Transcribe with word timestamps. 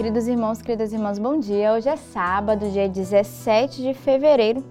Queridos 0.00 0.26
irmãos, 0.26 0.62
queridas 0.62 0.94
irmãs, 0.94 1.18
bom 1.18 1.38
dia. 1.38 1.74
Hoje 1.74 1.86
é 1.86 1.94
sábado, 1.94 2.70
dia 2.70 2.88
17 2.88 3.82
de 3.82 3.92
fevereiro. 3.92 4.64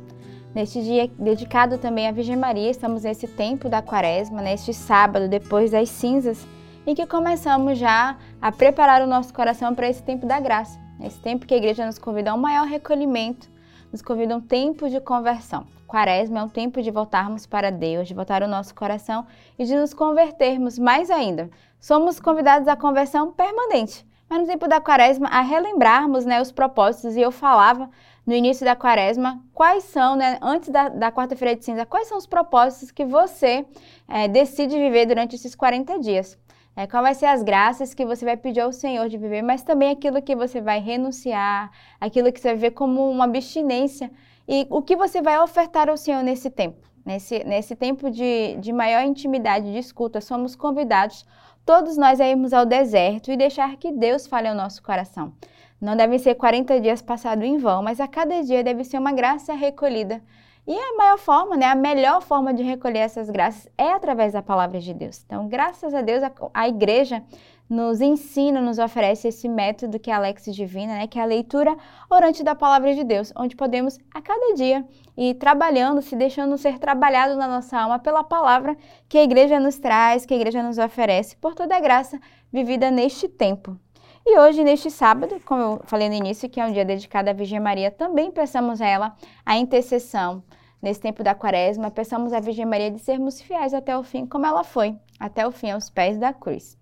Neste 0.55 0.81
dia 0.81 1.07
dedicado 1.19 1.77
também 1.77 2.07
à 2.07 2.11
Virgem 2.11 2.35
Maria, 2.35 2.71
estamos 2.71 3.03
nesse 3.03 3.27
tempo 3.27 3.69
da 3.69 3.79
quaresma, 3.79 4.41
neste 4.41 4.73
sábado, 4.73 5.27
depois 5.27 5.69
das 5.69 5.87
cinzas, 5.87 6.47
em 6.83 6.95
que 6.95 7.05
começamos 7.05 7.77
já 7.77 8.17
a 8.41 8.51
preparar 8.51 9.03
o 9.03 9.07
nosso 9.07 9.31
coração 9.31 9.75
para 9.75 9.87
esse 9.87 10.01
tempo 10.01 10.25
da 10.25 10.39
graça. 10.39 10.79
Esse 10.99 11.19
tempo 11.19 11.45
que 11.45 11.53
a 11.53 11.57
igreja 11.57 11.85
nos 11.85 11.99
convida 11.99 12.31
a 12.31 12.33
um 12.33 12.39
maior 12.39 12.65
recolhimento, 12.65 13.47
nos 13.91 14.01
convida 14.01 14.33
a 14.33 14.37
um 14.37 14.41
tempo 14.41 14.89
de 14.89 14.99
conversão. 14.99 15.67
Quaresma 15.85 16.39
é 16.39 16.43
um 16.43 16.49
tempo 16.49 16.81
de 16.81 16.89
voltarmos 16.89 17.45
para 17.45 17.71
Deus, 17.71 18.07
de 18.07 18.15
voltar 18.15 18.41
o 18.41 18.47
nosso 18.47 18.73
coração 18.73 19.27
e 19.59 19.63
de 19.63 19.75
nos 19.75 19.93
convertermos 19.93 20.79
mais 20.79 21.11
ainda. 21.11 21.51
Somos 21.79 22.19
convidados 22.19 22.67
à 22.67 22.75
conversão 22.75 23.31
permanente 23.31 24.08
mas 24.29 24.41
no 24.41 24.47
tempo 24.47 24.67
da 24.67 24.79
quaresma, 24.79 25.27
a 25.27 25.41
relembrarmos 25.41 26.25
né, 26.25 26.39
os 26.39 26.51
propósitos, 26.51 27.15
e 27.15 27.21
eu 27.21 27.31
falava 27.31 27.89
no 28.25 28.33
início 28.33 28.63
da 28.63 28.75
quaresma 28.75 29.43
quais 29.53 29.85
são, 29.85 30.15
né, 30.15 30.37
antes 30.41 30.69
da, 30.69 30.87
da 30.87 31.11
quarta-feira 31.11 31.55
de 31.55 31.65
cinza, 31.65 31.85
quais 31.85 32.07
são 32.07 32.17
os 32.17 32.27
propósitos 32.27 32.91
que 32.91 33.03
você 33.03 33.65
é, 34.07 34.27
decide 34.27 34.77
viver 34.77 35.07
durante 35.07 35.35
esses 35.35 35.55
40 35.55 35.99
dias. 35.99 36.37
É, 36.75 36.85
qual 36.85 37.01
vai 37.01 37.15
ser 37.15 37.25
as 37.25 37.41
graças 37.41 37.93
que 37.93 38.05
você 38.05 38.23
vai 38.23 38.37
pedir 38.37 38.61
ao 38.61 38.71
Senhor 38.71 39.09
de 39.09 39.17
viver, 39.17 39.41
mas 39.41 39.63
também 39.63 39.89
aquilo 39.89 40.21
que 40.21 40.35
você 40.35 40.61
vai 40.61 40.79
renunciar, 40.79 41.71
aquilo 41.99 42.31
que 42.31 42.39
você 42.39 42.49
vai 42.49 42.57
ver 42.57 42.71
como 42.71 43.09
uma 43.09 43.25
abstinência 43.25 44.11
e 44.47 44.65
o 44.69 44.81
que 44.81 44.95
você 44.95 45.21
vai 45.21 45.39
ofertar 45.39 45.89
ao 45.89 45.97
Senhor 45.97 46.23
nesse 46.23 46.49
tempo. 46.49 46.87
Nesse, 47.05 47.43
nesse 47.43 47.75
tempo 47.75 48.11
de, 48.11 48.55
de 48.59 48.71
maior 48.71 49.03
intimidade, 49.03 49.71
de 49.71 49.79
escuta, 49.79 50.21
somos 50.21 50.55
convidados 50.55 51.25
todos 51.69 51.97
nós 51.97 52.19
a 52.19 52.27
irmos 52.27 52.51
ao 52.51 52.65
deserto 52.65 53.31
e 53.31 53.37
deixar 53.37 53.77
que 53.77 53.91
Deus 53.91 54.25
fale 54.25 54.47
ao 54.47 54.55
nosso 54.55 54.81
coração. 54.81 55.31
Não 55.79 55.95
devem 55.95 56.17
ser 56.17 56.33
40 56.33 56.81
dias 56.81 56.99
passados 56.99 57.45
em 57.45 57.59
vão, 57.59 57.83
mas 57.83 57.99
a 57.99 58.07
cada 58.07 58.41
dia 58.41 58.63
deve 58.63 58.83
ser 58.83 58.97
uma 58.97 59.11
graça 59.11 59.53
recolhida. 59.53 60.19
E 60.65 60.73
a 60.75 60.97
maior 60.97 61.19
forma, 61.19 61.55
né, 61.55 61.67
a 61.67 61.75
melhor 61.75 62.23
forma 62.23 62.55
de 62.55 62.63
recolher 62.63 62.97
essas 62.97 63.29
graças 63.29 63.71
é 63.77 63.91
através 63.91 64.33
da 64.33 64.41
palavra 64.41 64.79
de 64.79 64.91
Deus. 64.95 65.23
Então, 65.23 65.47
graças 65.47 65.93
a 65.93 66.01
Deus, 66.01 66.23
a, 66.23 66.31
a 66.55 66.67
igreja 66.67 67.21
nos 67.69 68.01
ensina, 68.01 68.59
nos 68.59 68.79
oferece 68.79 69.27
esse 69.27 69.47
método 69.47 69.99
que 69.99 70.09
é 70.09 70.13
a 70.13 70.19
Lex 70.19 70.45
Divina, 70.45 70.95
né, 70.95 71.07
que 71.07 71.19
é 71.19 71.21
a 71.21 71.25
leitura 71.25 71.77
orante 72.09 72.43
da 72.43 72.55
palavra 72.55 72.95
de 72.95 73.03
Deus, 73.03 73.31
onde 73.35 73.55
podemos 73.55 73.99
a 74.11 74.21
cada 74.21 74.55
dia 74.55 74.83
ir 75.15 75.35
trabalhando, 75.35 76.01
se 76.01 76.15
deixando 76.15 76.57
ser 76.57 76.79
trabalhado 76.79 77.35
na 77.35 77.47
nossa 77.47 77.79
alma 77.79 77.99
pela 77.99 78.23
palavra 78.23 78.75
que 79.07 79.19
a 79.19 79.23
igreja 79.23 79.59
nos 79.59 79.77
traz, 79.77 80.25
que 80.25 80.33
a 80.33 80.37
igreja 80.37 80.63
nos 80.63 80.79
oferece, 80.79 81.37
por 81.37 81.53
toda 81.53 81.75
a 81.77 81.79
graça 81.79 82.19
vivida 82.51 82.89
neste 82.89 83.27
tempo. 83.27 83.77
E 84.25 84.37
hoje, 84.39 84.63
neste 84.63 84.89
sábado, 84.89 85.39
como 85.45 85.61
eu 85.61 85.81
falei 85.85 86.09
no 86.09 86.15
início, 86.15 86.49
que 86.49 86.59
é 86.59 86.65
um 86.65 86.71
dia 86.71 86.83
dedicado 86.83 87.29
à 87.29 87.33
Virgem 87.33 87.59
Maria, 87.59 87.91
também 87.91 88.31
peçamos 88.31 88.81
a 88.81 88.87
ela 88.87 89.15
a 89.45 89.57
intercessão 89.57 90.43
nesse 90.81 90.99
tempo 90.99 91.23
da 91.23 91.35
quaresma, 91.35 91.91
peçamos 91.91 92.33
à 92.33 92.39
Virgem 92.39 92.65
Maria 92.65 92.89
de 92.89 92.99
sermos 92.99 93.41
fiéis 93.41 93.73
até 93.73 93.97
o 93.97 94.03
fim, 94.03 94.25
como 94.25 94.45
ela 94.45 94.63
foi, 94.63 94.95
até 95.19 95.47
o 95.47 95.51
fim, 95.51 95.71
aos 95.71 95.89
pés 95.89 96.17
da 96.17 96.33
cruz. 96.33 96.78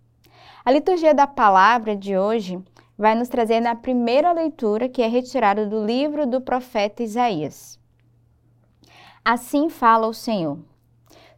A 0.68 0.72
liturgia 0.72 1.14
da 1.14 1.26
palavra 1.26 1.96
de 1.96 2.18
hoje 2.18 2.62
vai 2.98 3.16
nos 3.16 3.30
trazer 3.30 3.62
na 3.62 3.74
primeira 3.74 4.34
leitura, 4.34 4.90
que 4.90 5.02
é 5.02 5.08
retirada 5.08 5.66
do 5.66 5.86
livro 5.86 6.28
do 6.28 6.42
profeta 6.42 7.02
Isaías. 7.02 7.80
Assim 9.24 9.70
fala 9.70 10.08
o 10.08 10.14
Senhor: 10.14 10.60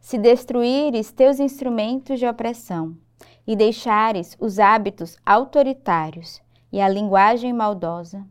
Se 0.00 0.18
destruíres 0.18 1.12
teus 1.12 1.38
instrumentos 1.38 2.18
de 2.18 2.26
opressão 2.26 2.96
e 3.46 3.54
deixares 3.54 4.36
os 4.40 4.58
hábitos 4.58 5.16
autoritários 5.24 6.42
e 6.72 6.80
a 6.80 6.88
linguagem 6.88 7.52
maldosa, 7.52 8.26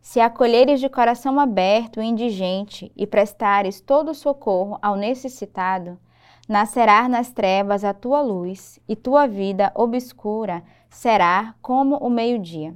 se 0.00 0.20
acolheres 0.20 0.78
de 0.78 0.88
coração 0.88 1.40
aberto 1.40 1.96
o 1.96 2.02
indigente 2.04 2.92
e 2.94 3.04
prestares 3.04 3.80
todo 3.80 4.12
o 4.12 4.14
socorro 4.14 4.78
ao 4.80 4.94
necessitado, 4.94 5.98
Nascerá 6.48 7.08
nas 7.08 7.32
trevas 7.32 7.82
a 7.82 7.92
tua 7.92 8.20
luz, 8.20 8.78
e 8.88 8.94
tua 8.94 9.26
vida 9.26 9.72
obscura 9.74 10.62
será 10.88 11.56
como 11.60 11.96
o 11.96 12.08
meio-dia. 12.08 12.72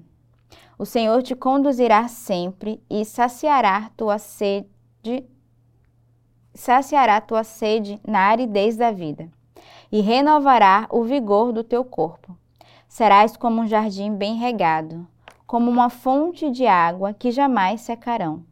O 0.77 0.85
Senhor 0.85 1.23
te 1.23 1.37
conduzirá 1.37 2.09
sempre 2.09 2.83
e 2.91 3.05
saciará 3.05 3.89
tua 3.97 4.19
sede, 4.19 5.25
saciará 6.53 7.21
tua 7.21 7.45
sede 7.45 8.01
na 8.05 8.23
aridez 8.23 8.77
da 8.77 8.91
vida, 8.91 9.31
e 9.93 10.01
renovará 10.01 10.89
o 10.91 11.05
vigor 11.05 11.53
do 11.53 11.63
teu 11.63 11.85
corpo. 11.85 12.37
Serás 12.89 13.37
como 13.37 13.63
um 13.63 13.69
jardim 13.69 14.13
bem 14.13 14.35
regado, 14.35 15.07
como 15.47 15.71
uma 15.71 15.91
fonte 15.91 16.51
de 16.51 16.67
água 16.67 17.15
que 17.15 17.31
jamais 17.31 17.83
secarão. 17.83 18.45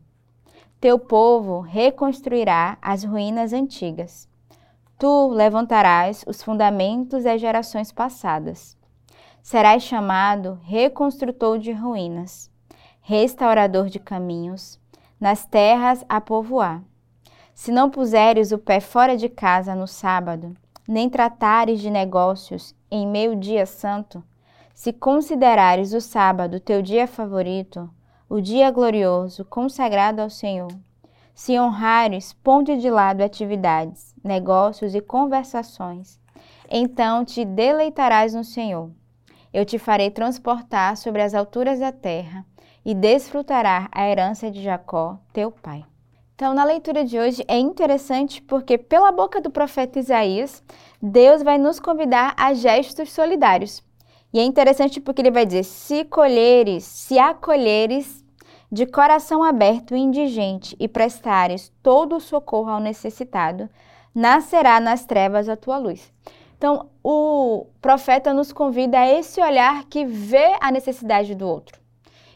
Teu 0.81 0.97
povo 0.97 1.59
reconstruirá 1.59 2.79
as 2.81 3.03
ruínas 3.03 3.53
antigas 3.53 4.29
Tu 4.99 5.29
levantarás 5.29 6.25
os 6.27 6.43
fundamentos 6.43 7.23
das 7.23 7.41
gerações 7.41 7.93
passadas. 7.93 8.77
Serás 9.41 9.85
chamado 9.85 10.59
reconstrutor 10.65 11.61
de 11.61 11.71
ruínas, 11.71 12.51
restaurador 13.01 13.87
de 13.87 14.01
caminhos, 14.01 14.81
nas 15.21 15.47
terras 15.47 16.05
a 16.09 16.21
povoar. 16.21 16.83
Se 17.55 17.71
não 17.71 17.89
puseres 17.89 18.51
o 18.51 18.59
pé 18.59 18.81
fora 18.81 19.17
de 19.17 19.29
casa 19.29 19.73
no 19.73 19.87
sábado, 19.87 20.57
nem 20.87 21.09
tratares 21.09 21.81
de 21.81 21.91
negócios 21.91 22.75
em 22.91 23.07
meu 23.07 23.37
dia 23.37 23.67
santo, 23.67 24.23
se 24.75 24.93
considerares 24.93 25.93
o 25.93 26.01
sábado 26.01 26.59
teu 26.59 26.83
dia 26.83 27.07
favorito, 27.07 27.89
o 28.29 28.41
dia 28.41 28.69
glorioso 28.73 29.45
consagrado 29.45 30.21
ao 30.21 30.29
Senhor, 30.29 30.73
se 31.39 31.57
honrares, 31.57 32.33
ponte 32.33 32.77
de 32.77 32.91
lado 32.91 33.23
atividades, 33.23 34.13
negócios 34.25 34.93
e 34.93 35.01
conversações, 35.01 36.19
então 36.69 37.25
te 37.25 37.45
deleitarás 37.45 38.35
no 38.35 38.43
Senhor. 38.43 38.91
Eu 39.55 39.65
te 39.65 39.79
farei 39.79 40.11
transportar 40.11 40.97
sobre 40.97 41.23
as 41.23 41.35
alturas 41.35 41.79
da 41.79 41.93
terra 41.93 42.45
e 42.85 42.93
desfrutará 42.93 43.89
a 43.93 44.09
herança 44.09 44.51
de 44.51 44.61
Jacó, 44.61 45.17
teu 45.33 45.53
pai. 45.53 45.85
Então, 46.35 46.53
na 46.53 46.65
leitura 46.65 47.05
de 47.05 47.17
hoje 47.17 47.45
é 47.47 47.57
interessante 47.57 48.43
porque, 48.43 48.77
pela 48.77 49.13
boca 49.13 49.41
do 49.41 49.49
profeta 49.49 50.01
Isaías, 50.01 50.61
Deus 51.01 51.41
vai 51.41 51.57
nos 51.57 51.79
convidar 51.79 52.35
a 52.37 52.53
gestos 52.53 53.13
solidários. 53.13 53.81
E 54.33 54.41
é 54.41 54.43
interessante 54.43 55.01
porque 55.01 55.23
ele 55.23 55.31
vai 55.31 55.47
dizer: 55.47 55.63
se 55.63 56.05
colheres, 56.05 56.83
se 56.83 57.17
acolheres 57.17 58.25
de 58.71 58.87
coração 58.87 59.43
aberto 59.43 59.95
e 59.97 59.99
indigente 59.99 60.77
e 60.79 60.87
prestares 60.87 61.73
todo 61.83 62.17
o 62.17 62.21
socorro 62.21 62.71
ao 62.71 62.81
necessitado, 62.81 63.69
nascerá 64.15 64.79
nas 64.81 65.05
trevas 65.05 65.49
a 65.49 65.57
tua 65.57 65.79
luz. 65.79 66.13
Então, 66.57 66.89
o 67.05 67.67
profeta 67.81 68.35
nos 68.35 68.53
convida 68.53 68.99
a 68.99 69.09
esse 69.09 69.41
olhar 69.41 69.85
que 69.85 70.05
vê 70.05 70.57
a 70.61 70.73
necessidade 70.73 71.35
do 71.35 71.47
outro. 71.47 71.81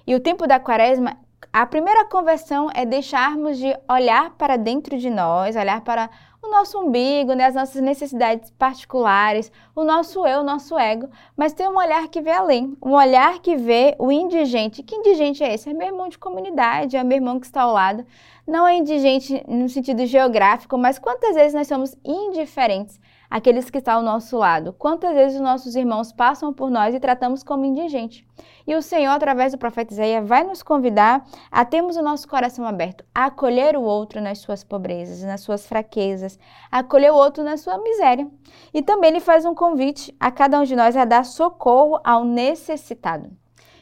E 0.07 0.15
o 0.15 0.21
tempo 0.21 0.47
da 0.47 0.61
quaresma, 0.61 1.17
a 1.53 1.67
primeira 1.67 2.07
conversão 2.07 2.71
é 2.73 2.87
deixarmos 2.87 3.59
de 3.59 3.77
olhar 3.91 4.31
para 4.39 4.57
dentro 4.57 4.97
de 4.97 5.11
nós, 5.11 5.57
olhar 5.57 5.81
para 5.83 6.09
o 6.43 6.51
nosso 6.51 6.79
umbigo, 6.79 7.35
né, 7.35 7.47
as 7.47 7.55
nossas 7.55 7.81
necessidades 7.81 8.51
particulares, 8.51 9.53
o 9.77 9.85
nosso 9.85 10.27
eu, 10.27 10.41
o 10.41 10.45
nosso 10.45 10.77
ego, 10.77 11.09
mas 11.37 11.53
ter 11.53 11.69
um 11.69 11.77
olhar 11.77 12.09
que 12.09 12.21
vê 12.21 12.33
além, 12.33 12.77
um 12.83 12.93
olhar 12.95 13.39
que 13.39 13.57
vê 13.57 13.95
o 13.97 14.11
indigente. 14.11 14.83
Que 14.83 14.97
indigente 14.97 15.45
é 15.45 15.55
esse? 15.55 15.71
É 15.71 15.73
meu 15.73 15.87
irmão 15.87 16.09
de 16.09 16.19
comunidade, 16.19 16.97
é 16.97 17.05
meu 17.05 17.17
irmão 17.17 17.39
que 17.39 17.47
está 17.47 17.63
ao 17.63 17.73
lado. 17.73 18.05
Não 18.45 18.67
é 18.67 18.77
indigente 18.77 19.41
no 19.47 19.69
sentido 19.69 20.05
geográfico, 20.05 20.77
mas 20.77 20.99
quantas 20.99 21.37
vezes 21.37 21.55
nós 21.55 21.69
somos 21.69 21.97
indiferentes 22.05 23.01
àqueles 23.33 23.71
que 23.71 23.79
estão 23.79 23.95
ao 23.95 24.03
nosso 24.03 24.37
lado? 24.37 24.75
Quantas 24.75 25.15
vezes 25.15 25.37
os 25.37 25.43
nossos 25.43 25.75
irmãos 25.75 26.13
passam 26.13 26.53
por 26.53 26.71
nós 26.71 26.95
e 26.95 27.01
tratamos 27.01 27.43
como 27.43 27.65
indigente? 27.65 28.29
E 28.67 28.77
o 28.77 28.83
Senhor, 28.83 29.13
através 29.13 29.53
do 29.53 29.59
profeta 29.59 29.95
Isaías, 29.95 30.29
vai 30.29 30.45
nos 30.45 30.63
convidar 30.63 31.25
a 31.51 31.65
termos 31.65 31.97
o 31.97 32.03
nosso 32.03 32.29
coração 32.29 32.67
aberto, 32.67 33.07
a 33.15 33.25
acolher 33.25 33.75
o 33.75 33.81
outro 33.81 34.21
nas 34.21 34.41
suas 34.41 34.63
pobrezas, 34.63 35.23
nas 35.23 35.41
suas 35.41 35.67
fraquezas, 35.67 36.39
a 36.71 36.81
acolher 36.81 37.11
o 37.11 37.17
outro 37.17 37.43
na 37.43 37.57
sua 37.57 37.79
miséria. 37.79 38.31
E 38.75 38.83
também 38.83 39.11
ele 39.11 39.21
faz 39.21 39.47
um 39.47 39.55
convite 39.55 40.15
a 40.21 40.31
cada 40.31 40.61
um 40.61 40.65
de 40.65 40.77
nós 40.77 40.95
a 40.95 41.07
dar 41.07 41.25
socorro 41.25 41.99
ao 42.05 42.27
necessitado. 42.27 43.31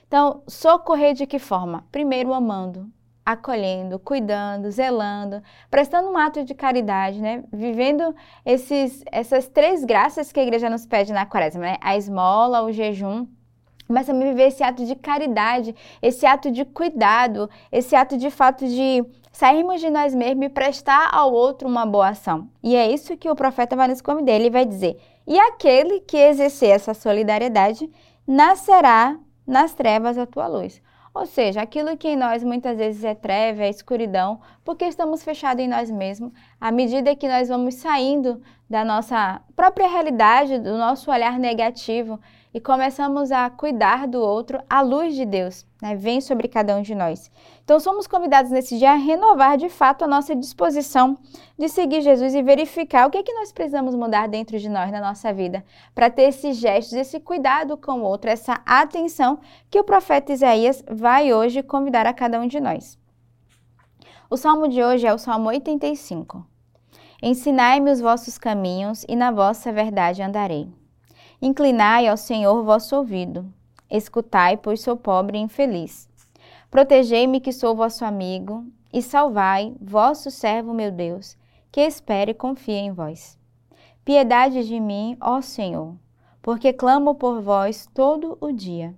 Então, 0.07 0.45
socorrer 0.47 1.13
de 1.13 1.27
que 1.27 1.41
forma? 1.41 1.85
Primeiro, 1.91 2.33
amando, 2.33 2.89
acolhendo, 3.25 3.99
cuidando, 3.99 4.71
zelando, 4.71 5.43
prestando 5.71 6.09
um 6.09 6.17
ato 6.17 6.45
de 6.45 6.55
caridade, 6.55 7.21
né? 7.21 7.45
Vivendo 7.53 8.15
esses, 8.45 9.03
essas 9.11 9.49
três 9.49 9.85
graças 9.85 10.33
que 10.33 10.41
a 10.41 10.43
igreja 10.43 10.71
nos 10.71 10.87
pede 10.87 11.13
na 11.13 11.27
quaresma, 11.27 11.63
né? 11.63 11.77
A 11.81 11.97
esmola, 11.97 12.63
o 12.63 12.73
jejum 12.73 13.27
mas 13.91 14.07
também 14.07 14.29
viver 14.29 14.45
esse 14.45 14.63
ato 14.63 14.85
de 14.87 14.95
caridade, 14.95 15.75
esse 16.01 16.25
ato 16.25 16.51
de 16.51 16.65
cuidado, 16.65 17.51
esse 17.73 17.97
ato 17.97 18.17
de 18.17 18.31
fato 18.31 18.65
de 18.65 19.05
sairmos 19.33 19.81
de 19.81 19.91
nós 19.91 20.15
mesmos 20.15 20.47
e 20.47 20.49
prestar 20.49 21.11
ao 21.13 21.33
outro 21.33 21.69
uma 21.69 21.85
boa 21.85 22.11
ação. 22.11 22.49
E 22.63 22.77
é 22.77 22.91
isso 22.91 23.17
que 23.17 23.29
o 23.29 23.35
profeta 23.35 23.75
vai 23.75 23.89
nos 23.89 24.01
convidar. 24.01 24.33
Ele 24.33 24.49
vai 24.49 24.65
dizer: 24.65 24.97
e 25.27 25.39
aquele 25.39 26.01
que 26.01 26.17
exercer 26.17 26.71
essa 26.71 26.95
solidariedade 26.95 27.91
nascerá 28.27 29.19
nas 29.47 29.75
trevas 29.75 30.17
a 30.17 30.27
tua 30.27 30.47
luz. 30.47 30.81
Ou 31.21 31.27
seja, 31.27 31.61
aquilo 31.61 31.99
que 31.99 32.09
em 32.09 32.17
nós 32.17 32.43
muitas 32.43 32.79
vezes 32.79 33.05
é 33.05 33.15
treva, 33.15 33.65
é 33.65 33.69
escuridão, 33.69 34.41
porque 34.65 34.87
estamos 34.87 35.23
fechados 35.23 35.63
em 35.63 35.69
nós 35.69 35.91
mesmos, 35.91 36.33
à 36.59 36.73
medida 36.73 37.15
que 37.15 37.29
nós 37.29 37.47
vamos 37.49 37.75
saindo 37.75 38.41
da 38.71 38.87
nossa 38.87 39.39
própria 39.55 39.87
realidade, 39.87 40.59
do 40.59 40.79
nosso 40.79 41.11
olhar 41.11 41.39
negativo 41.39 42.19
e 42.53 42.61
começamos 42.61 43.31
a 43.31 43.49
cuidar 43.49 44.09
do 44.09 44.21
outro, 44.21 44.61
a 44.69 44.81
luz 44.81 45.15
de 45.15 45.25
Deus 45.25 45.65
né, 45.81 45.95
vem 45.95 46.21
sobre 46.21 46.49
cada 46.49 46.77
um 46.77 46.83
de 46.83 46.95
nós. 46.95 47.31
Então, 47.65 47.79
somos 47.79 48.07
convidados 48.07 48.51
nesse 48.51 48.77
dia 48.77 48.91
a 48.93 48.97
renovar 48.97 49.57
de 49.57 49.69
fato 49.69 50.03
a 50.03 50.09
nossa 50.09 50.35
disposição 50.35 51.17
de 51.57 51.69
seguir 51.69 52.01
Jesus 52.01 52.35
e 52.35 52.43
verificar 52.43 53.07
o 53.07 53.11
que 53.11 53.19
é 53.19 53.23
que 53.23 53.33
nós 53.33 53.53
precisamos 53.53 53.95
mudar 53.95 54.27
dentro 54.27 54.59
de 54.59 54.69
nós, 54.69 54.91
na 54.91 55.01
nossa 55.01 55.33
vida, 55.33 55.65
para 55.95 56.11
ter 56.11 56.23
esses 56.23 56.57
gestos, 56.57 56.95
esse 56.95 57.21
cuidado 57.21 57.77
com 57.77 58.01
o 58.01 58.05
outro, 58.05 58.31
essa 58.31 58.61
atenção 58.67 59.39
que 59.71 59.79
o 59.79 59.85
profeta 59.85 60.33
Isaías 60.33 60.83
vai 60.91 61.33
hoje 61.33 61.63
convidar 61.63 62.07
a 62.07 62.13
cada 62.13 62.41
um 62.41 62.49
de 62.49 62.59
nós. 62.59 62.99
O 64.29 64.37
salmo 64.37 64.69
de 64.69 64.83
hoje 64.83 65.07
é 65.07 65.15
o 65.15 65.19
Salmo 65.19 65.49
85. 65.49 66.47
Ensinai-me 67.23 67.91
os 67.91 68.01
vossos 68.01 68.39
caminhos 68.39 69.05
e 69.09 69.15
na 69.15 69.31
vossa 69.31 69.73
verdade 69.73 70.23
andarei. 70.23 70.80
Inclinai 71.43 72.07
ao 72.07 72.19
Senhor 72.19 72.63
vosso 72.63 72.95
ouvido. 72.95 73.51
Escutai, 73.91 74.59
pois 74.59 74.83
sou 74.83 74.95
pobre 74.95 75.39
e 75.39 75.41
infeliz. 75.41 76.07
Protegei-me, 76.71 77.41
que 77.41 77.51
sou 77.51 77.75
vosso 77.75 78.05
amigo, 78.05 78.67
e 78.93 79.01
salvai, 79.01 79.75
vosso 79.81 80.31
servo, 80.31 80.75
meu 80.75 80.93
Deus, 80.93 81.39
que 81.73 81.81
espere 81.81 82.33
e 82.33 82.35
confie 82.35 82.75
em 82.75 82.93
vós. 82.93 83.39
Piedade 84.05 84.69
de 84.69 84.79
mim, 84.79 85.17
ó 85.19 85.41
Senhor, 85.41 85.95
porque 86.43 86.75
clamo 86.75 87.15
por 87.15 87.41
vós 87.41 87.89
todo 87.95 88.37
o 88.39 88.53
dia. 88.53 88.95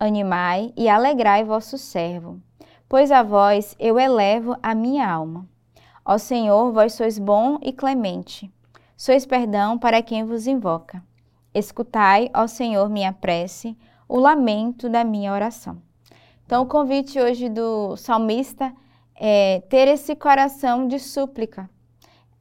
Animai 0.00 0.72
e 0.76 0.88
alegrai 0.88 1.44
vosso 1.44 1.76
servo, 1.76 2.40
pois 2.88 3.12
a 3.12 3.22
vós 3.22 3.76
eu 3.78 3.98
elevo 3.98 4.56
a 4.62 4.74
minha 4.74 5.10
alma. 5.10 5.46
Ó 6.04 6.16
Senhor, 6.16 6.72
vós 6.72 6.94
sois 6.94 7.18
bom 7.18 7.58
e 7.60 7.70
clemente, 7.70 8.50
sois 8.96 9.26
perdão 9.26 9.78
para 9.78 10.00
quem 10.00 10.24
vos 10.24 10.46
invoca. 10.46 11.02
Escutai, 11.56 12.30
ó 12.34 12.46
Senhor, 12.46 12.86
minha 12.90 13.14
prece, 13.14 13.74
o 14.06 14.18
lamento 14.18 14.90
da 14.90 15.02
minha 15.02 15.32
oração. 15.32 15.80
Então, 16.44 16.62
o 16.62 16.66
convite 16.66 17.18
hoje 17.18 17.48
do 17.48 17.96
salmista 17.96 18.74
é 19.18 19.62
ter 19.70 19.88
esse 19.88 20.14
coração 20.14 20.86
de 20.86 20.98
súplica. 20.98 21.70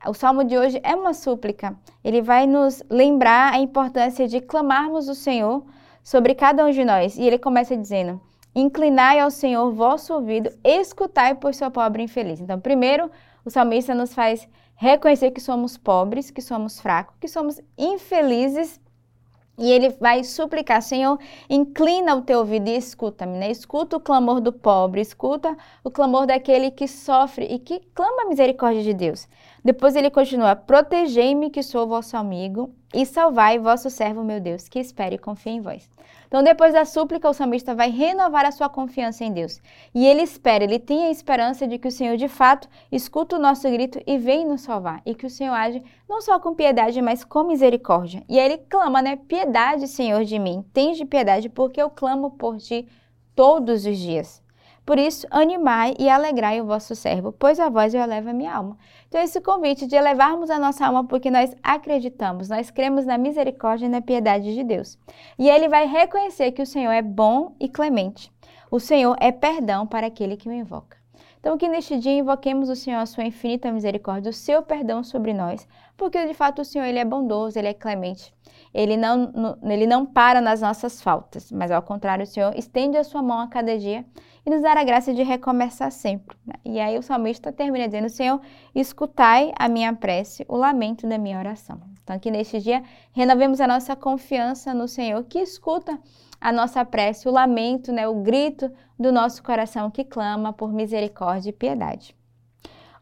O 0.05 0.13
salmo 0.13 0.43
de 0.43 0.57
hoje 0.57 0.81
é 0.83 0.93
uma 0.93 1.13
súplica. 1.13 1.77
Ele 2.03 2.21
vai 2.21 2.45
nos 2.45 2.83
lembrar 2.89 3.53
a 3.53 3.59
importância 3.59 4.27
de 4.27 4.41
clamarmos 4.41 5.07
o 5.07 5.15
Senhor 5.15 5.63
sobre 6.03 6.35
cada 6.35 6.65
um 6.65 6.71
de 6.71 6.83
nós. 6.83 7.17
E 7.17 7.23
ele 7.23 7.39
começa 7.39 7.77
dizendo: 7.77 8.19
Inclinai 8.53 9.21
ao 9.21 9.31
Senhor 9.31 9.71
vosso 9.71 10.13
ouvido, 10.13 10.51
escutai, 10.61 11.35
pois 11.35 11.55
sou 11.55 11.71
pobre 11.71 12.03
infeliz. 12.03 12.41
Então, 12.41 12.59
primeiro, 12.59 13.09
o 13.45 13.49
salmista 13.49 13.95
nos 13.95 14.13
faz 14.13 14.45
reconhecer 14.75 15.31
que 15.31 15.39
somos 15.39 15.77
pobres, 15.77 16.29
que 16.29 16.41
somos 16.41 16.81
fracos, 16.81 17.15
que 17.17 17.29
somos 17.29 17.61
infelizes 17.77 18.83
e 19.57 19.71
ele 19.71 19.89
vai 19.89 20.23
suplicar, 20.23 20.81
Senhor, 20.81 21.17
inclina 21.49 22.15
o 22.15 22.21
teu 22.21 22.39
ouvido 22.39 22.69
e 22.69 22.75
escuta-me, 22.75 23.37
né? 23.37 23.49
Escuta 23.49 23.97
o 23.97 23.99
clamor 23.99 24.41
do 24.41 24.51
pobre, 24.51 25.01
escuta 25.01 25.55
o 25.83 25.89
clamor 25.89 26.25
daquele 26.25 26.71
que 26.71 26.87
sofre 26.87 27.45
e 27.45 27.59
que 27.59 27.79
clama 27.93 28.23
a 28.23 28.27
misericórdia 28.27 28.83
de 28.83 28.93
Deus. 28.93 29.27
Depois 29.65 29.95
ele 29.95 30.11
continua, 30.11 30.55
protegei-me 30.55 31.49
que 31.49 31.63
sou 31.63 31.87
vosso 31.87 32.15
amigo 32.15 32.71
e 32.93 33.03
salvai 33.03 33.57
vosso 33.57 33.89
servo, 33.89 34.23
meu 34.23 34.39
Deus, 34.39 34.69
que 34.69 34.77
espere 34.77 35.15
e 35.15 35.17
confie 35.17 35.53
em 35.53 35.59
vós. 35.59 35.89
Então, 36.27 36.43
depois 36.43 36.71
da 36.71 36.85
súplica, 36.85 37.27
o 37.27 37.33
salmista 37.33 37.73
vai 37.73 37.89
renovar 37.89 38.45
a 38.45 38.51
sua 38.51 38.69
confiança 38.69 39.23
em 39.23 39.31
Deus. 39.31 39.59
E 39.91 40.05
ele 40.05 40.21
espera, 40.21 40.63
ele 40.63 40.77
tem 40.77 41.05
a 41.05 41.09
esperança 41.09 41.65
de 41.65 41.79
que 41.79 41.87
o 41.87 41.91
Senhor, 41.91 42.15
de 42.15 42.27
fato, 42.27 42.69
escuta 42.91 43.37
o 43.37 43.39
nosso 43.39 43.67
grito 43.67 43.99
e 44.05 44.19
vem 44.19 44.45
nos 44.45 44.61
salvar. 44.61 45.01
E 45.03 45.15
que 45.15 45.25
o 45.25 45.31
Senhor 45.31 45.55
age 45.55 45.81
não 46.07 46.21
só 46.21 46.39
com 46.39 46.53
piedade, 46.53 47.01
mas 47.01 47.23
com 47.23 47.43
misericórdia. 47.45 48.23
E 48.29 48.39
aí 48.39 48.45
ele 48.45 48.57
clama, 48.69 49.01
né? 49.01 49.15
Piedade, 49.15 49.87
Senhor, 49.87 50.23
de 50.25 50.37
mim. 50.37 50.63
Tens 50.71 50.95
de 50.95 51.05
piedade, 51.05 51.49
porque 51.49 51.81
eu 51.81 51.89
clamo 51.89 52.29
por 52.29 52.57
ti 52.57 52.87
todos 53.35 53.83
os 53.87 53.97
dias. 53.97 54.44
Por 54.85 54.99
isso, 54.99 55.25
animai 55.31 55.95
e 55.97 56.07
alegrai 56.07 56.61
o 56.61 56.65
vosso 56.65 56.95
servo, 56.95 57.31
pois 57.31 57.59
a 57.59 57.69
vós 57.69 57.93
eu 57.93 58.01
elevo 58.01 58.29
a 58.29 58.33
minha 58.33 58.53
alma. 58.53 58.77
Então, 59.07 59.19
esse 59.19 59.41
convite 59.41 59.87
de 59.87 59.95
elevarmos 59.95 60.51
a 60.51 60.59
nossa 60.59 60.85
alma 60.85 61.03
porque 61.03 61.31
nós 61.31 61.55
acreditamos, 61.63 62.49
nós 62.49 62.69
cremos 62.69 63.05
na 63.05 63.17
misericórdia 63.17 63.87
e 63.87 63.89
na 63.89 64.01
piedade 64.01 64.53
de 64.53 64.63
Deus. 64.63 64.99
E 65.39 65.49
ele 65.49 65.67
vai 65.67 65.87
reconhecer 65.87 66.51
que 66.51 66.61
o 66.61 66.67
Senhor 66.67 66.91
é 66.91 67.01
bom 67.01 67.55
e 67.59 67.67
clemente. 67.67 68.31
O 68.69 68.79
Senhor 68.79 69.15
é 69.19 69.31
perdão 69.31 69.87
para 69.87 70.05
aquele 70.05 70.37
que 70.37 70.47
o 70.47 70.53
invoca. 70.53 70.97
Então, 71.45 71.59
que 71.59 71.69
neste 71.69 71.99
dia 71.99 72.11
invoquemos 72.11 72.69
o 72.69 72.75
Senhor 72.75 72.97
a 72.97 73.05
sua 73.05 73.23
infinita 73.23 73.71
misericórdia, 73.71 74.31
o 74.31 74.33
seu 74.33 74.63
perdão 74.63 75.03
sobre 75.03 75.31
nós, 75.31 75.67
porque 75.95 76.25
de 76.25 76.33
fato 76.33 76.63
o 76.63 76.65
Senhor 76.65 76.85
ele 76.85 76.97
é 76.97 77.05
bondoso, 77.05 77.59
ele 77.59 77.67
é 77.67 77.73
clemente. 77.73 78.33
Ele 78.73 78.97
não, 78.97 79.55
ele 79.63 79.85
não 79.85 80.07
para 80.07 80.41
nas 80.41 80.61
nossas 80.61 80.99
faltas, 80.99 81.51
mas 81.51 81.69
ao 81.69 81.83
contrário, 81.83 82.23
o 82.23 82.25
Senhor 82.25 82.57
estende 82.57 82.97
a 82.97 83.03
sua 83.03 83.21
mão 83.21 83.39
a 83.39 83.47
cada 83.47 83.77
dia 83.77 84.03
e 84.43 84.49
nos 84.49 84.63
dar 84.63 84.75
a 84.75 84.83
graça 84.83 85.13
de 85.13 85.21
recomeçar 85.21 85.91
sempre. 85.91 86.35
Né? 86.47 86.55
E 86.65 86.79
aí 86.79 86.97
o 86.97 87.03
salmista 87.03 87.51
termina 87.51 87.85
dizendo: 87.85 88.09
Senhor, 88.09 88.41
escutai 88.73 89.53
a 89.55 89.69
minha 89.69 89.93
prece, 89.93 90.43
o 90.49 90.57
lamento 90.57 91.05
da 91.05 91.19
minha 91.19 91.37
oração. 91.37 91.79
Então, 92.05 92.15
aqui 92.15 92.29
neste 92.29 92.59
dia, 92.59 92.83
renovemos 93.13 93.59
a 93.59 93.67
nossa 93.67 93.95
confiança 93.95 94.75
no 94.75 94.87
Senhor, 94.87 95.23
que 95.23 95.39
escuta 95.39 95.99
a 96.39 96.51
nossa 96.51 96.85
prece, 96.85 97.27
o 97.27 97.31
lamento, 97.31 97.91
né, 97.91 98.07
o 98.07 98.21
grito 98.21 98.71
do 98.97 99.11
nosso 99.11 99.41
coração 99.41 99.89
que 99.89 100.03
clama 100.03 100.53
por 100.53 100.71
misericórdia 100.71 101.49
e 101.49 101.53
piedade. 101.53 102.15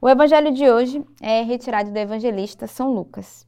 O 0.02 0.08
evangelho 0.08 0.54
de 0.54 0.70
hoje 0.70 1.06
é 1.22 1.42
retirado 1.42 1.92
do 1.92 1.98
evangelista 1.98 2.66
São 2.66 2.94
Lucas. 2.94 3.46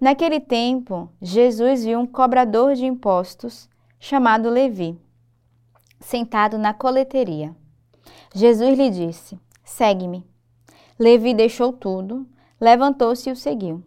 Naquele 0.00 0.40
tempo, 0.40 1.08
Jesus 1.22 1.84
viu 1.84 2.00
um 2.00 2.06
cobrador 2.06 2.74
de 2.74 2.84
impostos 2.84 3.68
chamado 4.00 4.50
Levi 4.50 4.98
sentado 6.00 6.58
na 6.58 6.74
coleteria. 6.74 7.54
Jesus 8.34 8.76
lhe 8.76 8.90
disse: 8.90 9.38
Segue-me. 9.62 10.26
Levi 10.98 11.34
deixou 11.34 11.72
tudo, 11.72 12.26
levantou-se 12.60 13.28
e 13.28 13.32
o 13.32 13.36
seguiu. 13.36 13.84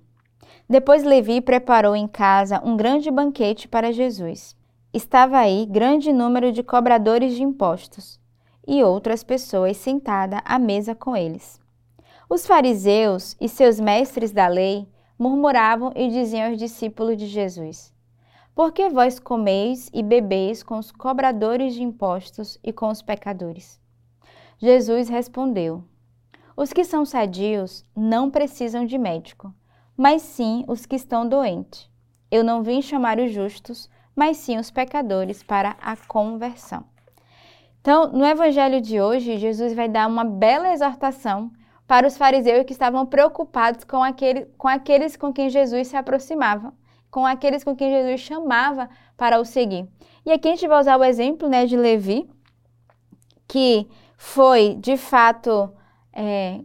Depois 0.74 1.04
Levi 1.04 1.40
preparou 1.40 1.96
em 1.96 2.08
casa 2.08 2.60
um 2.66 2.76
grande 2.76 3.12
banquete 3.12 3.68
para 3.68 3.92
Jesus. 3.92 4.56
Estava 4.92 5.38
aí 5.38 5.68
grande 5.68 6.12
número 6.12 6.52
de 6.52 6.64
cobradores 6.64 7.36
de 7.36 7.44
impostos 7.44 8.20
e 8.68 8.84
outras 8.84 9.24
pessoas 9.24 9.78
sentadas 9.78 10.42
à 10.44 10.58
mesa 10.58 10.96
com 10.96 11.16
eles. 11.16 11.62
Os 12.28 12.48
fariseus 12.48 13.38
e 13.40 13.48
seus 13.48 13.80
mestres 13.80 14.32
da 14.32 14.48
lei 14.48 14.88
murmuravam 15.16 15.92
e 15.96 16.10
diziam 16.10 16.50
aos 16.50 16.58
discípulos 16.58 17.18
de 17.18 17.28
Jesus: 17.28 17.94
por 18.56 18.72
que 18.72 18.90
vós 18.90 19.20
comeis 19.20 19.92
e 19.94 20.02
bebeis 20.02 20.64
com 20.64 20.80
os 20.80 20.92
cobradores 20.92 21.76
de 21.76 21.84
impostos 21.84 22.58
e 22.64 22.74
com 22.74 22.90
os 22.90 23.04
pecadores? 23.04 23.80
Jesus 24.58 25.08
respondeu: 25.08 25.84
Os 26.58 26.74
que 26.74 26.84
são 26.84 27.06
sadios 27.06 27.86
não 27.96 28.32
precisam 28.32 28.88
de 28.88 28.98
médico, 28.98 29.54
mas 29.96 30.22
sim 30.22 30.64
os 30.68 30.86
que 30.86 30.96
estão 30.96 31.28
doentes. 31.28 31.90
Eu 32.32 32.44
não 32.44 32.64
vim 32.64 32.82
chamar 32.82 33.20
os 33.20 33.32
justos, 33.32 33.90
mas 34.16 34.38
sim 34.38 34.58
os 34.58 34.72
pecadores 34.72 35.44
para 35.44 35.76
a 35.82 35.96
conversão. 35.96 36.84
Então, 37.82 38.12
no 38.12 38.26
evangelho 38.26 38.80
de 38.80 39.02
hoje, 39.02 39.38
Jesus 39.38 39.74
vai 39.74 39.90
dar 39.90 40.08
uma 40.08 40.24
bela 40.24 40.72
exortação 40.72 41.52
para 41.86 42.08
os 42.08 42.18
fariseus 42.18 42.66
que 42.66 42.74
estavam 42.74 43.06
preocupados 43.06 43.84
com, 43.84 44.04
aquele, 44.04 44.46
com 44.58 44.68
aqueles 44.68 45.18
com 45.18 45.34
quem 45.34 45.50
Jesus 45.50 45.90
se 45.90 45.98
aproximava 45.98 46.74
com 47.14 47.28
aqueles 47.28 47.64
com 47.64 47.76
quem 47.76 47.92
Jesus 47.92 48.22
chamava 48.22 48.90
para 49.16 49.40
o 49.40 49.46
seguir. 49.46 49.88
E 50.26 50.32
aqui 50.32 50.48
a 50.48 50.52
gente 50.52 50.68
vai 50.68 50.80
usar 50.80 50.98
o 50.98 51.04
exemplo 51.04 51.48
né, 51.48 51.68
de 51.68 51.78
Levi, 51.78 52.28
que 53.48 53.88
foi 54.18 54.74
de 54.80 54.98
fato 54.98 55.72
é, 56.12 56.62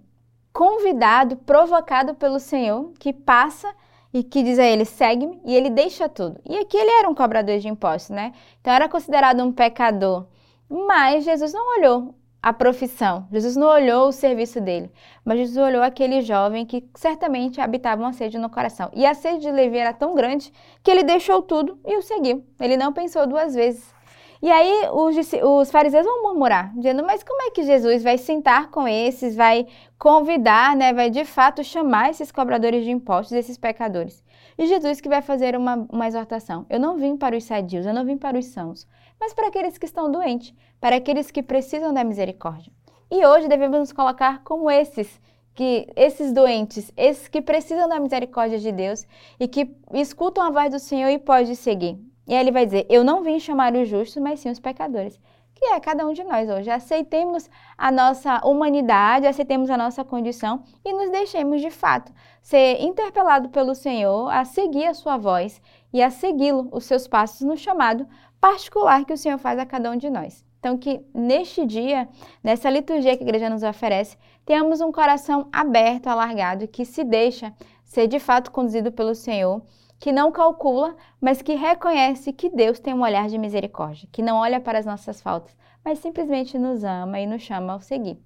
convidado, 0.58 1.36
provocado 1.36 2.16
pelo 2.16 2.40
Senhor, 2.40 2.92
que 2.98 3.12
passa 3.12 3.72
e 4.12 4.24
que 4.24 4.42
diz 4.42 4.58
a 4.58 4.64
ele: 4.64 4.84
segue-me, 4.84 5.40
e 5.44 5.54
ele 5.54 5.70
deixa 5.70 6.08
tudo. 6.08 6.40
E 6.44 6.58
aqui 6.58 6.76
ele 6.76 6.90
era 6.98 7.08
um 7.08 7.14
cobrador 7.14 7.60
de 7.60 7.68
impostos, 7.68 8.10
né? 8.10 8.32
Então 8.60 8.72
era 8.72 8.88
considerado 8.88 9.40
um 9.40 9.52
pecador. 9.52 10.26
Mas 10.68 11.22
Jesus 11.22 11.52
não 11.52 11.78
olhou 11.78 12.12
a 12.42 12.52
profissão. 12.52 13.28
Jesus 13.30 13.54
não 13.54 13.68
olhou 13.68 14.08
o 14.08 14.12
serviço 14.12 14.60
dele, 14.60 14.90
mas 15.24 15.38
Jesus 15.38 15.64
olhou 15.64 15.80
aquele 15.80 16.22
jovem 16.22 16.66
que 16.66 16.84
certamente 16.96 17.60
habitava 17.60 18.02
uma 18.02 18.12
sede 18.12 18.36
no 18.36 18.50
coração. 18.50 18.90
E 18.94 19.06
a 19.06 19.14
sede 19.14 19.42
de 19.42 19.52
Levi 19.52 19.78
era 19.78 19.92
tão 19.92 20.12
grande 20.12 20.52
que 20.82 20.90
ele 20.90 21.04
deixou 21.04 21.40
tudo 21.40 21.78
e 21.86 21.96
o 21.96 22.02
seguiu. 22.02 22.44
Ele 22.60 22.76
não 22.76 22.92
pensou 22.92 23.28
duas 23.28 23.54
vezes. 23.54 23.94
E 24.40 24.50
aí 24.50 24.88
os, 24.92 25.16
os, 25.42 25.70
fariseus 25.70 26.06
vão 26.06 26.22
murmurar, 26.22 26.72
dizendo: 26.74 27.02
Mas 27.04 27.22
como 27.22 27.42
é 27.42 27.50
que 27.50 27.64
Jesus 27.64 28.02
vai 28.02 28.16
sentar 28.16 28.70
com 28.70 28.86
esses, 28.86 29.34
vai 29.34 29.66
convidar, 29.98 30.76
né, 30.76 30.92
vai 30.92 31.10
de 31.10 31.24
fato 31.24 31.64
chamar 31.64 32.10
esses 32.10 32.30
cobradores 32.30 32.84
de 32.84 32.90
impostos, 32.90 33.32
esses 33.32 33.58
pecadores? 33.58 34.22
E 34.56 34.66
Jesus 34.66 35.00
que 35.00 35.08
vai 35.08 35.22
fazer 35.22 35.56
uma, 35.56 35.86
uma 35.90 36.06
exortação: 36.06 36.66
Eu 36.70 36.78
não 36.78 36.96
vim 36.96 37.16
para 37.16 37.36
os 37.36 37.44
sadios, 37.44 37.84
eu 37.84 37.94
não 37.94 38.04
vim 38.04 38.16
para 38.16 38.38
os 38.38 38.46
sãos, 38.46 38.86
mas 39.20 39.34
para 39.34 39.48
aqueles 39.48 39.76
que 39.76 39.86
estão 39.86 40.10
doentes, 40.10 40.54
para 40.80 40.96
aqueles 40.96 41.30
que 41.30 41.42
precisam 41.42 41.92
da 41.92 42.04
misericórdia. 42.04 42.72
E 43.10 43.24
hoje 43.26 43.48
devemos 43.48 43.78
nos 43.78 43.92
colocar 43.92 44.42
como 44.44 44.70
esses 44.70 45.20
que 45.58 45.88
esses 45.96 46.32
doentes, 46.32 46.92
esses 46.96 47.26
que 47.26 47.42
precisam 47.42 47.88
da 47.88 47.98
misericórdia 47.98 48.60
de 48.60 48.70
Deus 48.70 49.04
e 49.40 49.48
que 49.48 49.68
escutam 49.92 50.44
a 50.44 50.50
voz 50.50 50.70
do 50.70 50.78
Senhor 50.78 51.08
e 51.08 51.18
podem 51.18 51.52
seguir. 51.56 51.98
E 52.28 52.34
aí 52.34 52.40
ele 52.40 52.52
vai 52.52 52.66
dizer: 52.66 52.86
Eu 52.90 53.02
não 53.02 53.22
vim 53.22 53.40
chamar 53.40 53.74
os 53.74 53.88
justos, 53.88 54.22
mas 54.22 54.40
sim 54.40 54.50
os 54.50 54.60
pecadores. 54.60 55.18
Que 55.54 55.64
é 55.64 55.80
cada 55.80 56.06
um 56.06 56.12
de 56.12 56.22
nós 56.22 56.48
hoje. 56.48 56.70
Aceitemos 56.70 57.50
a 57.76 57.90
nossa 57.90 58.46
humanidade, 58.46 59.26
aceitemos 59.26 59.70
a 59.70 59.76
nossa 59.76 60.04
condição 60.04 60.62
e 60.84 60.92
nos 60.92 61.10
deixemos 61.10 61.60
de 61.60 61.70
fato 61.70 62.12
ser 62.40 62.80
interpelado 62.80 63.48
pelo 63.48 63.74
Senhor 63.74 64.28
a 64.30 64.44
seguir 64.44 64.86
a 64.86 64.94
sua 64.94 65.16
voz 65.16 65.60
e 65.92 66.00
a 66.00 66.10
segui-lo, 66.10 66.68
os 66.70 66.84
seus 66.84 67.08
passos 67.08 67.40
no 67.40 67.56
chamado 67.56 68.06
particular 68.40 69.04
que 69.04 69.12
o 69.12 69.18
Senhor 69.18 69.38
faz 69.38 69.58
a 69.58 69.66
cada 69.66 69.90
um 69.90 69.96
de 69.96 70.08
nós. 70.08 70.44
Então, 70.60 70.76
que 70.76 71.00
neste 71.14 71.64
dia, 71.64 72.08
nessa 72.42 72.68
liturgia 72.68 73.16
que 73.16 73.22
a 73.22 73.26
igreja 73.26 73.48
nos 73.48 73.62
oferece, 73.62 74.16
tenhamos 74.44 74.80
um 74.80 74.90
coração 74.92 75.48
aberto, 75.52 76.08
alargado, 76.08 76.68
que 76.68 76.84
se 76.84 77.04
deixa 77.04 77.52
ser 77.84 78.06
de 78.06 78.18
fato 78.18 78.50
conduzido 78.50 78.92
pelo 78.92 79.14
Senhor, 79.14 79.62
que 79.98 80.12
não 80.12 80.30
calcula, 80.30 80.94
mas 81.20 81.42
que 81.42 81.54
reconhece 81.54 82.32
que 82.32 82.48
Deus 82.48 82.78
tem 82.78 82.94
um 82.94 83.02
olhar 83.02 83.28
de 83.28 83.38
misericórdia, 83.38 84.08
que 84.12 84.22
não 84.22 84.36
olha 84.36 84.60
para 84.60 84.78
as 84.78 84.86
nossas 84.86 85.20
faltas, 85.20 85.56
mas 85.84 85.98
simplesmente 85.98 86.58
nos 86.58 86.84
ama 86.84 87.18
e 87.18 87.26
nos 87.26 87.42
chama 87.42 87.72
ao 87.72 87.80
seguir. 87.80 88.18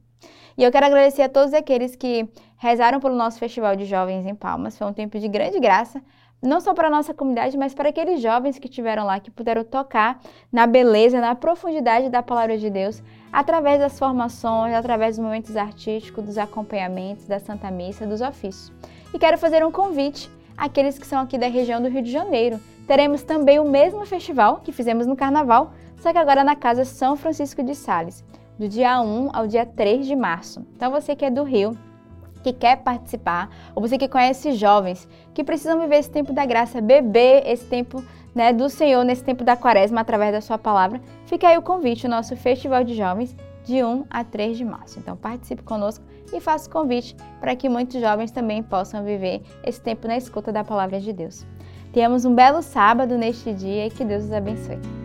E 0.56 0.62
eu 0.62 0.70
quero 0.70 0.86
agradecer 0.86 1.22
a 1.22 1.28
todos 1.28 1.54
aqueles 1.54 1.96
que 1.96 2.28
rezaram 2.58 3.00
pelo 3.00 3.16
nosso 3.16 3.38
Festival 3.38 3.74
de 3.74 3.86
Jovens 3.86 4.26
em 4.26 4.34
Palmas. 4.34 4.76
Foi 4.76 4.86
um 4.86 4.92
tempo 4.92 5.18
de 5.18 5.26
grande 5.26 5.58
graça, 5.58 6.02
não 6.42 6.60
só 6.60 6.74
para 6.74 6.88
a 6.88 6.90
nossa 6.90 7.14
comunidade, 7.14 7.56
mas 7.56 7.72
para 7.72 7.88
aqueles 7.88 8.20
jovens 8.20 8.58
que 8.58 8.68
estiveram 8.68 9.04
lá, 9.04 9.18
que 9.18 9.30
puderam 9.30 9.64
tocar 9.64 10.20
na 10.52 10.66
beleza, 10.66 11.20
na 11.20 11.34
profundidade 11.34 12.10
da 12.10 12.22
palavra 12.22 12.58
de 12.58 12.68
Deus, 12.68 13.02
através 13.32 13.78
das 13.78 13.98
formações, 13.98 14.74
através 14.74 15.16
dos 15.16 15.24
momentos 15.24 15.56
artísticos, 15.56 16.24
dos 16.24 16.36
acompanhamentos, 16.36 17.26
da 17.26 17.38
Santa 17.38 17.70
Missa, 17.70 18.06
dos 18.06 18.20
ofícios. 18.20 18.72
E 19.14 19.18
quero 19.18 19.38
fazer 19.38 19.64
um 19.64 19.70
convite 19.70 20.28
àqueles 20.62 20.96
que 20.96 21.06
são 21.06 21.20
aqui 21.20 21.36
da 21.36 21.48
região 21.48 21.82
do 21.82 21.88
Rio 21.88 22.02
de 22.02 22.12
Janeiro. 22.12 22.60
Teremos 22.86 23.24
também 23.24 23.58
o 23.58 23.68
mesmo 23.68 24.06
festival 24.06 24.60
que 24.62 24.70
fizemos 24.70 25.08
no 25.08 25.16
Carnaval, 25.16 25.72
só 25.96 26.12
que 26.12 26.18
agora 26.18 26.44
na 26.44 26.54
Casa 26.54 26.84
São 26.84 27.16
Francisco 27.16 27.64
de 27.64 27.74
Sales, 27.74 28.24
do 28.56 28.68
dia 28.68 29.00
1 29.00 29.30
ao 29.32 29.48
dia 29.48 29.66
3 29.66 30.06
de 30.06 30.14
março. 30.14 30.64
Então 30.76 30.92
você 30.92 31.16
que 31.16 31.24
é 31.24 31.30
do 31.30 31.42
Rio, 31.42 31.76
que 32.44 32.52
quer 32.52 32.76
participar, 32.76 33.50
ou 33.74 33.82
você 33.82 33.98
que 33.98 34.06
conhece 34.06 34.52
jovens 34.52 35.08
que 35.34 35.42
precisam 35.42 35.80
viver 35.80 35.96
esse 35.96 36.10
tempo 36.10 36.32
da 36.32 36.46
graça, 36.46 36.80
beber 36.80 37.42
esse 37.44 37.64
tempo 37.64 38.00
né, 38.32 38.52
do 38.52 38.68
Senhor 38.68 39.04
nesse 39.04 39.24
tempo 39.24 39.42
da 39.42 39.56
quaresma 39.56 40.00
através 40.00 40.30
da 40.30 40.40
sua 40.40 40.58
palavra, 40.58 41.00
fica 41.26 41.48
aí 41.48 41.58
o 41.58 41.62
convite, 41.62 42.06
o 42.06 42.10
nosso 42.10 42.36
Festival 42.36 42.84
de 42.84 42.94
Jovens, 42.94 43.36
de 43.64 43.82
1 43.82 44.06
a 44.10 44.24
3 44.24 44.56
de 44.56 44.64
março. 44.64 44.98
Então 44.98 45.16
participe 45.16 45.62
conosco 45.62 46.04
e 46.32 46.40
faça 46.40 46.68
o 46.68 46.72
convite 46.72 47.16
para 47.40 47.54
que 47.54 47.68
muitos 47.68 48.00
jovens 48.00 48.30
também 48.30 48.62
possam 48.62 49.04
viver 49.04 49.42
esse 49.64 49.80
tempo 49.80 50.06
na 50.06 50.16
escuta 50.16 50.52
da 50.52 50.64
palavra 50.64 51.00
de 51.00 51.12
Deus. 51.12 51.46
Tenhamos 51.92 52.24
um 52.24 52.34
belo 52.34 52.62
sábado 52.62 53.18
neste 53.18 53.52
dia 53.52 53.86
e 53.86 53.90
que 53.90 54.04
Deus 54.04 54.24
os 54.24 54.32
abençoe. 54.32 55.01